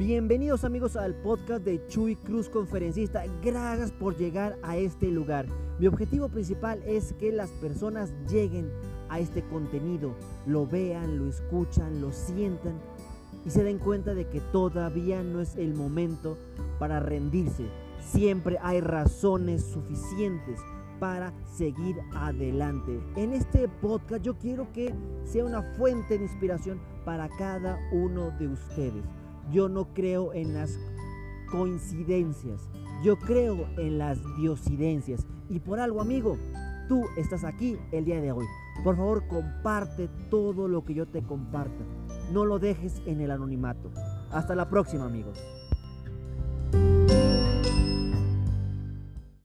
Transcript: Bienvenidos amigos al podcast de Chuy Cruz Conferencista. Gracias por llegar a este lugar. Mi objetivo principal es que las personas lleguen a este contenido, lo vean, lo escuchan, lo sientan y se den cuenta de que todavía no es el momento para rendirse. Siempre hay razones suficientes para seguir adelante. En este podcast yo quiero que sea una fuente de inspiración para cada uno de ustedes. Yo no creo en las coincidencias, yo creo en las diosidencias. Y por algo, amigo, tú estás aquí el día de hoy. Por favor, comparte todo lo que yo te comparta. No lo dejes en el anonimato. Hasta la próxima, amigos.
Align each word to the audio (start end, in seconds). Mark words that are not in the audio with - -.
Bienvenidos 0.00 0.64
amigos 0.64 0.96
al 0.96 1.14
podcast 1.14 1.62
de 1.62 1.86
Chuy 1.88 2.16
Cruz 2.16 2.48
Conferencista. 2.48 3.22
Gracias 3.42 3.92
por 3.92 4.16
llegar 4.16 4.56
a 4.62 4.78
este 4.78 5.10
lugar. 5.10 5.44
Mi 5.78 5.88
objetivo 5.88 6.30
principal 6.30 6.82
es 6.86 7.12
que 7.20 7.30
las 7.30 7.50
personas 7.50 8.10
lleguen 8.26 8.70
a 9.10 9.20
este 9.20 9.42
contenido, 9.42 10.14
lo 10.46 10.66
vean, 10.66 11.18
lo 11.18 11.28
escuchan, 11.28 12.00
lo 12.00 12.12
sientan 12.12 12.80
y 13.44 13.50
se 13.50 13.62
den 13.62 13.78
cuenta 13.78 14.14
de 14.14 14.26
que 14.26 14.40
todavía 14.40 15.22
no 15.22 15.42
es 15.42 15.56
el 15.56 15.74
momento 15.74 16.38
para 16.78 16.98
rendirse. 17.00 17.66
Siempre 18.02 18.56
hay 18.62 18.80
razones 18.80 19.66
suficientes 19.66 20.60
para 20.98 21.34
seguir 21.52 21.96
adelante. 22.14 22.98
En 23.16 23.34
este 23.34 23.68
podcast 23.68 24.24
yo 24.24 24.32
quiero 24.38 24.72
que 24.72 24.94
sea 25.24 25.44
una 25.44 25.60
fuente 25.76 26.16
de 26.16 26.24
inspiración 26.24 26.80
para 27.04 27.28
cada 27.36 27.78
uno 27.92 28.30
de 28.38 28.48
ustedes. 28.48 29.04
Yo 29.50 29.68
no 29.68 29.92
creo 29.94 30.32
en 30.32 30.54
las 30.54 30.78
coincidencias, 31.50 32.68
yo 33.02 33.18
creo 33.18 33.66
en 33.78 33.98
las 33.98 34.18
diosidencias. 34.36 35.26
Y 35.48 35.58
por 35.58 35.80
algo, 35.80 36.00
amigo, 36.00 36.38
tú 36.88 37.04
estás 37.16 37.42
aquí 37.44 37.76
el 37.90 38.04
día 38.04 38.20
de 38.20 38.30
hoy. 38.30 38.46
Por 38.84 38.96
favor, 38.96 39.26
comparte 39.26 40.08
todo 40.30 40.68
lo 40.68 40.84
que 40.84 40.94
yo 40.94 41.06
te 41.06 41.22
comparta. 41.22 41.84
No 42.32 42.44
lo 42.44 42.58
dejes 42.60 43.02
en 43.06 43.20
el 43.20 43.32
anonimato. 43.32 43.90
Hasta 44.30 44.54
la 44.54 44.68
próxima, 44.68 45.06
amigos. 45.06 45.38